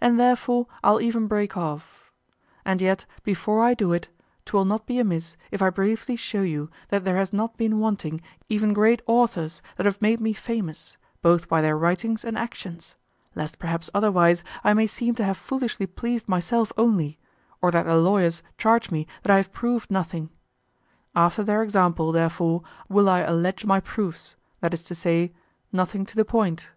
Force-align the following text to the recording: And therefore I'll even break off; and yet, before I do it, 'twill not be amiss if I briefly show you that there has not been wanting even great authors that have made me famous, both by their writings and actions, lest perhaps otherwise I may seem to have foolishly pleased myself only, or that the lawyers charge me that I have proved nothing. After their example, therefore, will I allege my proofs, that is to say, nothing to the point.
And 0.00 0.18
therefore 0.18 0.66
I'll 0.82 0.98
even 0.98 1.26
break 1.26 1.54
off; 1.54 2.10
and 2.64 2.80
yet, 2.80 3.04
before 3.22 3.62
I 3.62 3.74
do 3.74 3.92
it, 3.92 4.08
'twill 4.46 4.64
not 4.64 4.86
be 4.86 4.98
amiss 4.98 5.36
if 5.50 5.60
I 5.60 5.68
briefly 5.68 6.16
show 6.16 6.40
you 6.40 6.70
that 6.88 7.04
there 7.04 7.16
has 7.16 7.34
not 7.34 7.58
been 7.58 7.78
wanting 7.78 8.22
even 8.48 8.72
great 8.72 9.02
authors 9.06 9.60
that 9.76 9.84
have 9.84 10.00
made 10.00 10.20
me 10.22 10.32
famous, 10.32 10.96
both 11.20 11.48
by 11.50 11.60
their 11.60 11.76
writings 11.76 12.24
and 12.24 12.38
actions, 12.38 12.96
lest 13.34 13.58
perhaps 13.58 13.90
otherwise 13.92 14.42
I 14.64 14.72
may 14.72 14.86
seem 14.86 15.14
to 15.16 15.24
have 15.24 15.36
foolishly 15.36 15.84
pleased 15.86 16.30
myself 16.30 16.72
only, 16.78 17.18
or 17.60 17.70
that 17.70 17.84
the 17.84 17.98
lawyers 17.98 18.42
charge 18.56 18.90
me 18.90 19.06
that 19.22 19.30
I 19.30 19.36
have 19.36 19.52
proved 19.52 19.90
nothing. 19.90 20.30
After 21.14 21.42
their 21.44 21.62
example, 21.62 22.10
therefore, 22.10 22.62
will 22.88 23.06
I 23.10 23.18
allege 23.20 23.66
my 23.66 23.80
proofs, 23.80 24.34
that 24.62 24.72
is 24.72 24.82
to 24.84 24.94
say, 24.94 25.34
nothing 25.74 26.06
to 26.06 26.16
the 26.16 26.24
point. 26.24 26.68